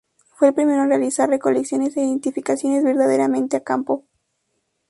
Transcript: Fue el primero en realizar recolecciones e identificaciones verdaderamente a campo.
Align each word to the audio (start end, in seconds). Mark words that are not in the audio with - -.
Fue 0.33 0.47
el 0.47 0.55
primero 0.55 0.81
en 0.81 0.89
realizar 0.89 1.29
recolecciones 1.29 1.95
e 1.95 2.01
identificaciones 2.01 2.83
verdaderamente 2.83 3.55
a 3.55 3.63
campo. 3.63 4.03